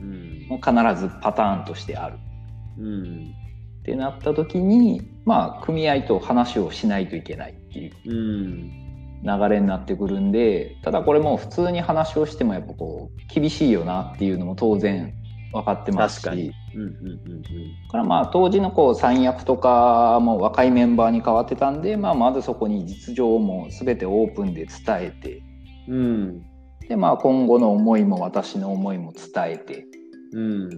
[0.01, 0.47] うん。
[0.47, 2.17] もう必ずパターンとしてある。
[2.79, 3.35] うん。
[3.81, 8.79] ってなった時にまあ組合と話をしないといけないっていううん。
[9.21, 15.13] 流れになってくるんでただこれも普通に話をしてもやっぱこう厳しいよなっていうのも当然
[15.51, 16.51] 分かってますし確かに。
[16.75, 16.89] うんうんう
[17.35, 25.41] んだからまあ当時のこう三役とかも若いメンバーに変わってたんで、まあ、まずそこに実情も全てオープンで伝えて
[25.87, 25.97] うん。
[25.97, 26.41] うん。
[26.87, 29.85] でまあ今後の思いも私の思いも伝えて
[30.33, 30.69] うん。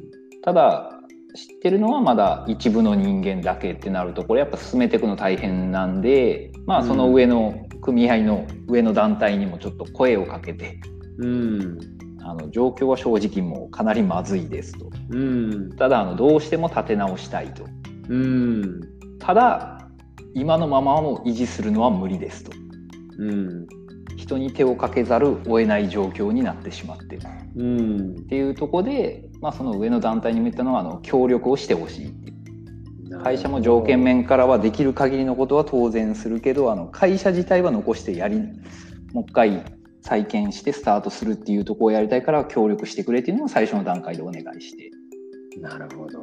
[0.44, 0.98] ただ
[1.36, 10.80] 知ってるのはまだ一部の人間だけってなるとこれやっぱ進めていくの大変なんでまあその上の組合の上の団体にもちょっと声をかけて
[11.20, 12.01] うん。
[12.24, 14.90] あの状況は正直もうかなりまずいですと。
[15.10, 15.76] うん。
[15.76, 17.66] ただあのどうしても立て直したいと。
[18.10, 18.82] うん。
[19.20, 19.90] ただ
[20.34, 22.52] 今のままを維持するのは無理ですと。
[23.20, 23.68] うん。
[24.18, 27.18] 人に手をかけざるを得ない状況になってしまって。
[27.18, 27.22] る
[27.56, 28.12] うん。
[28.12, 32.42] っていうところで、まあ、その上の団体にも言ったのはあの協力をしてほしいっていう。
[33.24, 38.40] 会社も条件面からはできる限りのことは当然するけどあの会社自体は残してやり
[39.14, 39.66] もう一回
[40.02, 44.92] 再建してスタートするっていうところをやりたいから協力してくれっていうのを最初の段階でお願いして。
[45.60, 46.20] なるほど。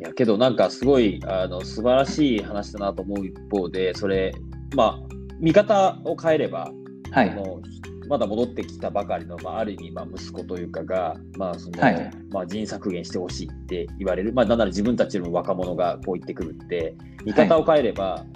[0.00, 4.34] いやけどなんかすごいあの素晴らしい話だなと思う一方でそれ
[4.74, 6.70] まあ見方を変えれば、
[7.10, 7.30] はい。
[7.30, 7.60] あの
[8.08, 12.10] まだ戻ってきたばかりの、まあ、ある意味、まあ、息子というかが、まあそのはい。
[12.30, 18.26] まあ、人員削減してほしいって言われる、まあ、なんなら自分たちよりも若者がこう言ってくるって見方を変えれば、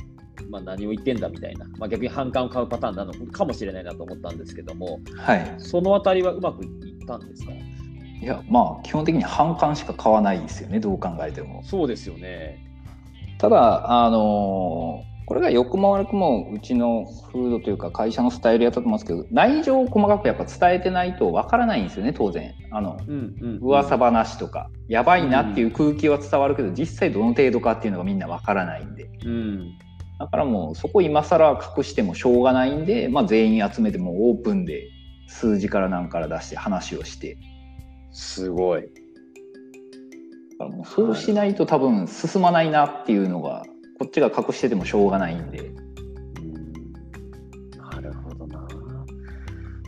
[0.48, 5.54] まあ、何を言ってんだみたいな、まあ、逆に反感を買うパターンなのかもしれないなと思ったんですけども、はい。
[5.58, 7.52] そのあたりはうまくいったんですか？
[7.52, 11.62] いや、まあ、基本的に反感しか買わないですよね、どう考えても。
[11.64, 12.58] そうですよね。
[13.38, 29.78] ただ、あのーこれが良くも悪くもうちの風土というか会社のスタイルやったと思うんですけど内情を細かくやっぱ伝えてないとわからないんですよね当然あのうんうん、噂話とかやばいなっていう空気は伝わるけど実際どの程度かっていうのがみんなわからないんでうん。
[30.18, 34.88] だからもうそこ今更隠してもしょうがないんで、まあ、全員集めてもオープンで
[35.28, 37.36] 数字から何から出して話をして
[38.12, 38.82] すごい。
[38.82, 38.88] だ
[40.58, 43.64] からもうそうしないと多分進まないなっていうのが
[43.98, 45.70] こっちが隠しててもしょうがないんで。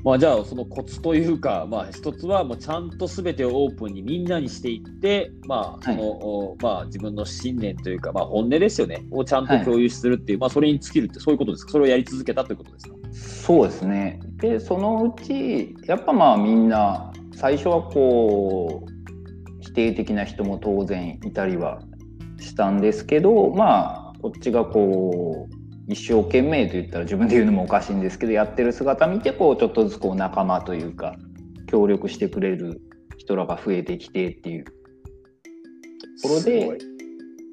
[0.09, 11.73] まあじゃあそのコツというか、まあ一つはもうちゃんとすべてをオープンにみんなにしていって、まあその、おまあ自分の信念というか、まあ本音ですよね、をちゃんと共有するっていう、まあそれに尽きるってそういうことですか？
[11.73, 12.95] それをやり続けたということですか？
[13.13, 14.19] そうですね。
[14.37, 18.91] で、そのうち、やっぱまあみんな、最初はこう、
[19.61, 21.83] 否定的な人も当然いたりは
[22.41, 25.58] したんですけど、まあ、こっちがこう、
[25.89, 31.17] 一生懸命と言ったら自分で言うのもおかしいんですけど、やってる姿見て、こう、ちょっとずつこう仲間というか、
[31.67, 32.81] 協力してくれる
[33.17, 34.73] 人らが増えてきてっていうと
[36.29, 36.79] ころで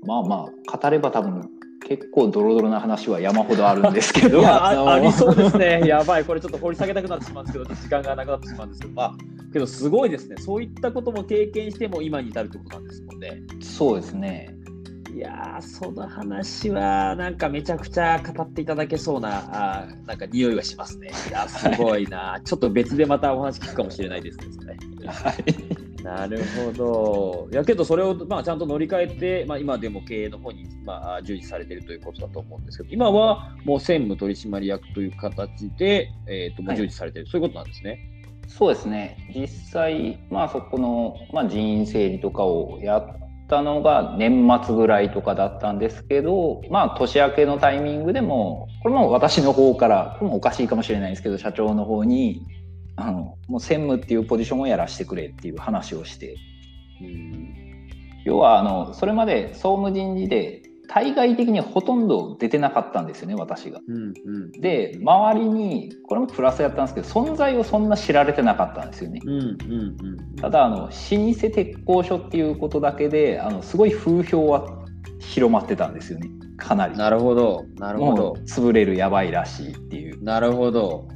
[0.06, 1.50] まあまあ、語れば多分、
[1.88, 5.82] 結構ドロドロな話は山ほどあるんですけど、 ありそうですね。
[5.86, 9.16] やばい、これちょっと掘り下げたくなってしまうんですけど、時間がなくなってしまうんですけど、まあ、
[9.52, 10.36] けどすごいですね。
[10.40, 13.42] そういったことも経験しても今に至るってことなんですもんね。
[13.62, 14.56] そうですね。
[15.16, 21.10] いやー、その話はなんかめちゃくちゃ語っていただけそうな、あーなんか匂いがしますね。
[21.30, 22.42] いやー、すごいな。
[22.44, 24.46] ちょっと別でまたお話聞くかもしれないですね。
[25.08, 26.04] はい。
[26.04, 27.48] なるほど。
[27.50, 38.00] いやけどそれを、まあ、ちゃんと乗り換えて、まあ、今でも経営の方に、まあ、従事されているということだと思うんですけど、今はもう専務取締役という形で、えーともう従事されている、そういうことなんですね。
[38.48, 39.18] そうですね。
[39.34, 43.08] 実際、まあそこの、まあ、人員整理とかをやっ
[43.48, 52.42] たのが年末ぐらいとかだったんですけど、まあ年明けのタイミングでも、これも私の方から、これもおかしいかもしれないですけど、社長の方に、
[52.96, 56.36] あの、もう専務っていうポジションをやらせてくれっていう話をして、
[57.02, 57.56] うん。
[58.24, 63.80] 要はあの、それまで総務人事で対外的にほとんど出てなかったんですよね、私が。
[63.88, 69.20] うんうん、で、周りに、これもプラスやったんですけど、存在をそんな知られてなかったんですよね。
[69.26, 69.48] うんうんう
[70.34, 74.86] ん、ただあの老舗鉄工所っていうことだけであのすごい風評は
[75.20, 81.08] 広まってたんですよねかなりなるほど、なるほもどう、潰れるやばいらしいっていうなるほど。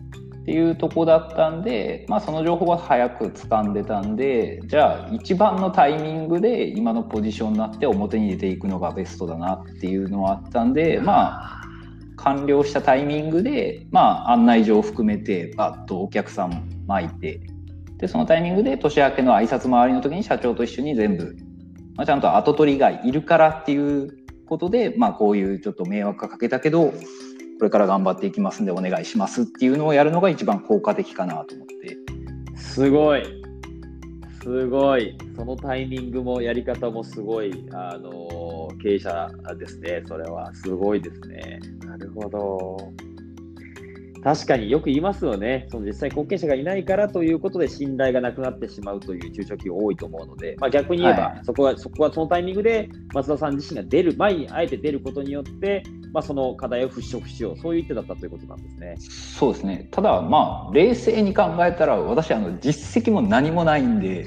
[0.49, 11.61] っていうとこだったんで、まあ、その情報は早く掴んでたんでじゃあ一番のタイミングで今のポジションになって表に出ていくのがベストだなっていうのはあったんでまあ
[12.15, 17.41] 完了したタイミングで、まあ、案内状を含めてバッとお客さん巻いて
[17.97, 21.37] でそのタイミングで年明けの挨拶回りの時に社長と一緒に全部、
[21.95, 26.91] まあ、ちゃんと後取りがいるからっていうことで、まあ、こういうちょっと迷惑かけたけど
[27.59, 31.97] これから頑張っていきますんでお願いしますっていうのをやるのが一番効果的かなと思って
[32.55, 33.23] すごい。
[34.41, 35.17] すごい。
[35.35, 40.03] そのタイミングもやり方もすごい、あの経営者ですね。
[40.07, 41.59] それはすごいですね。
[41.85, 42.93] なるほど。
[44.23, 45.67] 確かによく言いますよね。
[45.69, 58.95] その実際後継者がいないからということで信頼がなくなってしまうという中小企業多いと思うので、まあ、逆に言えば、はいそこはそこはそのタイミングで松田さん自身が出る前にあえて出ることによって、まあ、その課題を払拭しよう、そういう手だったということなんですね。
[58.99, 64.25] そうですねただまあ冷静に考えたら私あの実績も何もないんで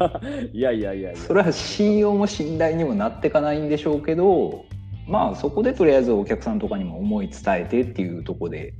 [0.52, 1.16] いやいやいや。
[1.16, 4.64] それは信用も信頼にもなっていかないんでしょうけど
[5.06, 8.74] まあそこでとりあえずお客さんとかにも思い伝えてっていうところで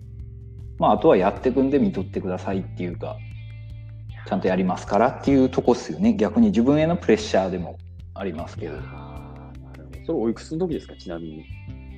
[0.79, 3.17] まああとはやっていくんで見とってくださいっていうか
[4.27, 7.79] ちゃんとやりますからっていうとこっすよね逆に自分へのプレッシャーでも
[8.15, 11.45] ありますけどあーなるほどそれおいくつの時ですか、ちなみに。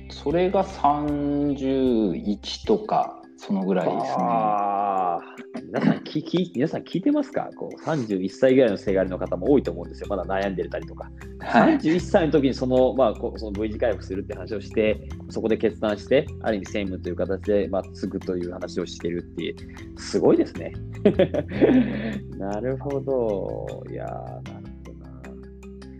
[0.09, 7.49] それが31とかそのぐらいですねあー皆さん聞き皆さん聞いてますか？
[7.57, 10.07] こう ?31 歳ぐらいのせがれの方も多いと思うんですよ。
[10.09, 11.09] まだ悩んでたりとか。
[11.39, 19.55] はい31歳の時にその,、まあ、その V 字回復するって話をして、そこで決断して、ある意味専務という形で、まあ、継ぐという話をしてるっていう、
[19.99, 20.71] すごいですね。
[22.37, 23.83] なるほど。
[23.91, 24.93] いやーなるほ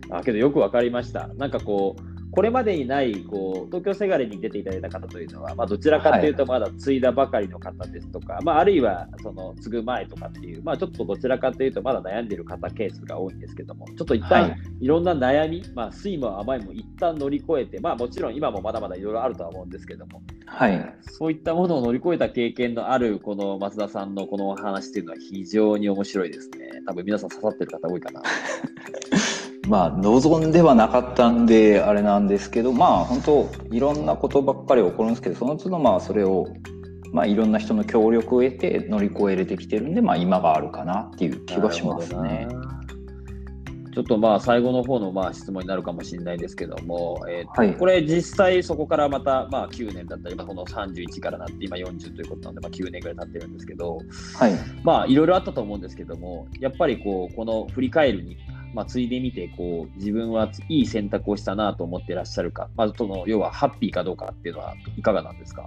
[0.08, 0.18] どな。
[0.18, 1.28] あけどよくわかりました。
[1.36, 26.82] なんかこう、これまでにないこう東京せがれに出ていただいた方というのは、まあ、どちらかというとまだ継いだばかりの方ですとか、はい、まあ、あるいはその継ぐ前とかっていう、まあ、ちょっとどちらかというとまだ悩んでいる方ケースが多いんですけどもちょっと一旦いろんな悩み、まあ、酸いも甘いも一旦乗り越えて、まあ、もちろん今もまだまだいろいろあるとは思うんですけども、はい、そういったものを乗り越えた経験のあるこの松田さんのこのお話っていうのは非常に面白いですね。
[26.86, 28.22] 多分皆さん刺さってる方多いかな。
[29.66, 36.46] まあ望んではなかったんであれなんですけどまあ本当いろんなことばっかり起こるんですけどその都度まあそれを
[37.12, 42.48] まあいろんな人の協力を得て乗り越えれてきてるんでまあ今があるかなっていう気がしますね。
[43.96, 53.96] ちょっとまあ最後の方のまあ質問になるかもしれないですけども、えーはい、これ実際そこからまたまあ9年だったり、まあ、この31からなって今40ということなので、まあ、9年ぐらい経ってるんですけど、
[54.34, 54.52] はい、
[54.84, 58.36] まあいろいろあったと思うんですけどもやっぱりこうこの振り返るに
[58.76, 65.66] まあ、ついでみてこう自分はいい選択をしたなと思ってらっしゃるか、まずその要はハッピーかどうかっていうのはいかがなんですか？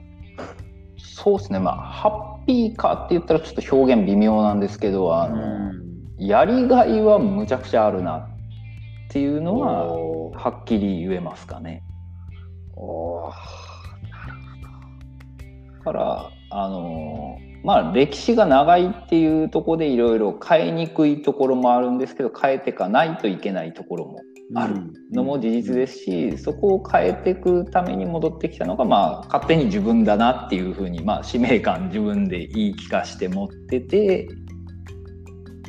[0.97, 2.09] そうですね、まあ、ハ
[2.43, 5.71] ッピーかって言ったらちょっと表現微妙なんですけど、あの、
[6.19, 8.27] やりがいはむちゃくちゃあるなっ
[9.09, 9.87] ていうのは、
[10.31, 11.83] はっきり言えますかね。
[12.75, 13.31] お
[15.83, 24.21] から、あのまあ、歴史が長いっていうところでいろいろ変えにくいところもあるんですけど変えていかないといけないところも
[24.55, 24.75] ある
[25.11, 34.27] のも事実ですし、そこを変えていくために戻ってきたのが、まあ、勝手に自分だなっていうふうに、まあ、使命感自分で言い聞かして持ってて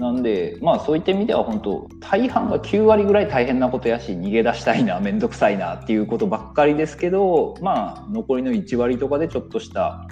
[0.01, 10.09] なんでまあそういった意味では本当大半が9割ぐらい大変なことやし逃げ出したいな面倒くさいなっていうことばっかりですけどまあ残りの1割とかでちょっとした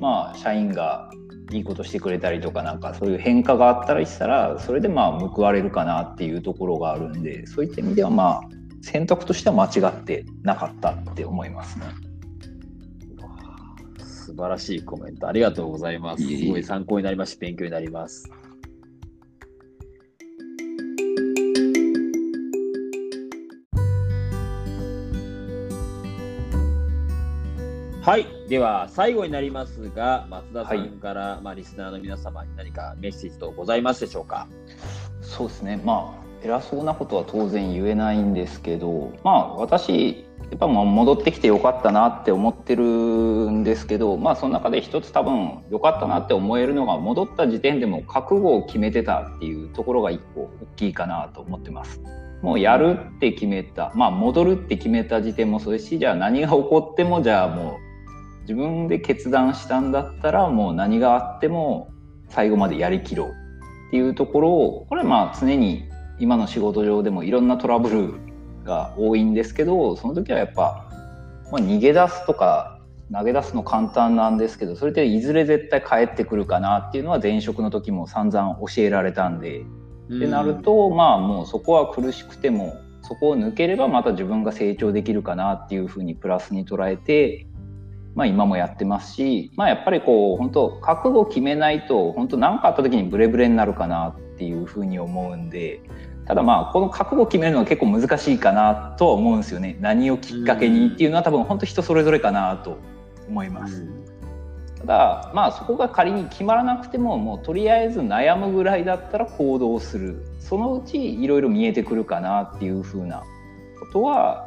[0.00, 1.10] まあ社員が
[1.52, 8.40] いいことしてくれたりとかなんかそういう変化があったりしたらそれでまあ報われるかなっていうところがあるんでそういった意味ではまあ
[8.82, 11.86] 選択としては間違ってなかったって思いますね。
[13.98, 16.22] 素晴らしいコメントありがとうございます。
[16.24, 18.28] すごい参考になりますし勉強になります。
[28.06, 28.26] はい。
[28.48, 34.46] では、最後になりますが、松田さんから、はい、まあ、リスナーの皆様に何かメッセージとございますでしょうか？
[35.22, 35.82] そうですね。
[35.84, 52.00] まあ、偉そうなことは当然言えないんですけど、まあ、私、やっぱまあ戻ってきてよかったなって思ってるんですけど、まあ、その中で一つ多分よかったなって思えるのが戻った時点でも覚悟を決めてたっていうところが一個大きいかなと思ってます。
[52.40, 57.85] もうやるって決めた、まあ戻るって決めた時点もそうですし、じゃあ何が起こってもじゃあもう
[58.46, 61.90] 自分で決断したんだったらもう何があっても
[62.28, 63.28] 最後までやりきろう
[63.88, 65.88] っていうところをこれはまあ常に
[66.18, 68.14] 今の仕事上でもいろんなトラブル
[68.64, 70.88] が多いんですけどその時はやっぱ、
[71.50, 72.80] まあ、逃げ出すとか
[73.12, 79.64] 投げ出すの簡単なんですけどそれっていずれ絶対帰ってくるかなっていうのは前職の時も散々教えられたんで。
[80.06, 87.46] ってなるとまあもうそこは苦しくてもそこを抜ければまた自分が成長できるかなっていうふうにプラスに捉えて
[88.16, 95.82] まあ、今もやってますし、まあ、やっぱりこう本当覚悟を決めないと本当何かあった時にブレブレになるかなっていうふうに思うんで
[96.26, 99.76] ただまあこの覚悟を決めるのは結構難しいかなとは思うんですよね。
[99.80, 102.78] 何をきっかけにっていうのは多分本当人それぞれかなと
[103.28, 103.86] 思います。
[104.80, 110.26] ただまあそこが仮に決まらなくてももうとりあえず悩むぐらいだったら行動する。
[110.40, 113.22] そのうちいろいろ見えてくるかなっていうふうな
[113.78, 114.45] ことは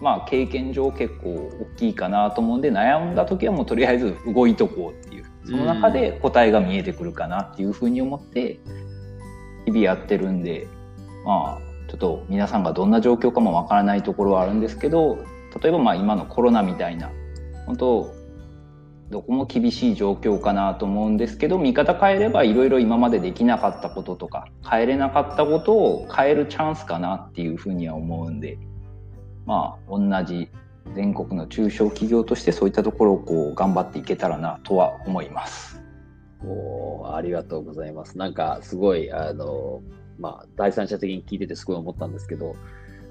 [0.00, 5.30] まあ、経験上結構大きいかなと思うんで悩んだ時はもうとりあえず動いとこうっていう。
[5.44, 8.60] その中で答えが見えてくるかなっていうふうに思って
[9.64, 10.66] 日々やってるんで
[11.24, 15.18] まあちょっと皆さんがどんな状況かもわからないところはあるんですけど
[15.60, 17.10] 例えばまあ今のコロナみたいな
[17.66, 18.14] 本当
[19.10, 28.56] どこも厳しい状況かなと思うんですけど見方変えればいろいろ今までできなかったこととか変えれなかったことを変えるチャンスかなっていうふうには思うんで
[29.50, 30.48] まあ、同じ
[30.94, 35.82] 全国の中小企業としてそういったところをこう頑張っていけたらなとは思います。
[36.46, 38.16] おありがとうございます。
[38.16, 39.82] なんかすごいあの、
[40.20, 42.54] まあ、第三者的に聞いててすごい思ったんですけど、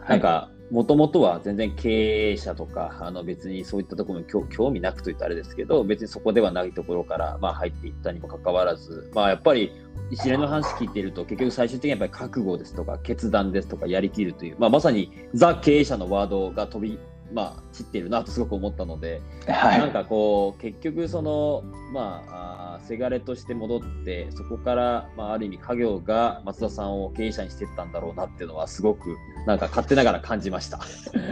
[0.08, 9.72] なんかもともとは全然経営者とかあの別にそういったところに興味なくといったあれですけど別にそこではないところから、まあ、入っていったにもかかわらず、まあ、やっぱり
[10.12, 17.00] 一連の話聞いていると結局最終的にやっぱり覚悟ですとか決断ですとかやりきるという、まあ、まさにザ経営者のワードが飛び
[17.32, 21.64] まあ、散っているなとすごく思ったので、はい、なんかこう結局その
[21.94, 29.16] まあせがれとして戻ってそこから、まあ、ある意味家業が松田さんを経営者にしていったんだろうなっていうのはすごく
[29.46, 30.80] なんか勝手ながら感じました。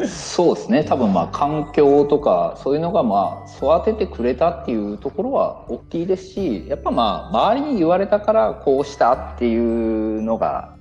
[0.08, 0.84] そうですね。
[0.84, 10.77] 多分まあ環境とかそういうのがまあ育ててくれたっていうところは大きいですしやっぱまあ周りに言われたからこうしたっていうのが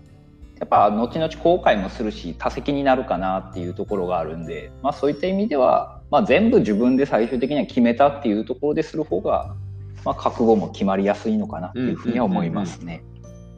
[0.59, 9.55] やっぱ後々後悔もするし多責になるかなっていうところがあるんで、まあ、そういった意味では、まあ、全部自分で最終的には決めたっていうところでする方が、
[10.05, 13.05] まあ、覚悟も決まりやすいのかなっていうふうには思いますね。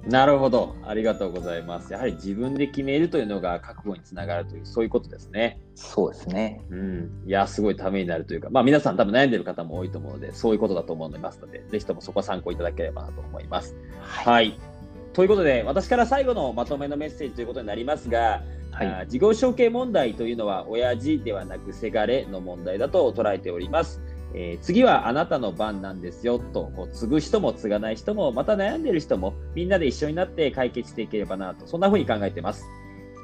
[0.06, 1.92] なるほど、ありがとうございます。
[1.92, 5.60] やはり自分で決めるというのが覚悟につながるという、そういうことですね。
[5.74, 6.62] そうですね。
[6.70, 13.76] うん、いや、すごいためになるというか、まあ、皆さん多分悩んでる方も多いと思うので、そういうことだと思いますので、ぜひともそこは参考いただければなと思います。
[14.00, 14.77] はい、はい
[15.18, 24.00] ということで、私から最後のまとめのメッセージということになりますが、はい、事業承継問題というのは、親父ではなくせがれの問題だと捉えております。
[24.32, 32.64] えー、次はあなたの番なんですよとこう継ぐ人も継がない人もまた悩んでる人もみんなで一緒になって解決していければなとそんな風に考えています。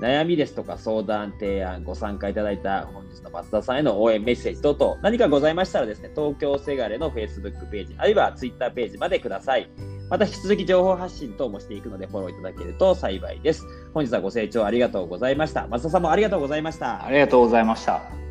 [0.01, 9.71] 悩みですとか相談提案ご参加いただいた本日の松田さんへの応援メッセージ等々何かございましたらですね東京せがれの Facebook ページあるいは Twitter ページまでください
[10.11, 13.67] また引き続き情報発信等もしていくのでフォローいただけると幸いです。
[13.93, 15.67] 本日はご清聴ありがとうございました。
[15.69, 17.05] 松田さんもありがとうございました。
[17.05, 18.24] ありがとうございました。